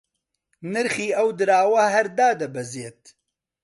[0.71, 3.01] نرخی ئەو دراوە هەر دادەبەزێت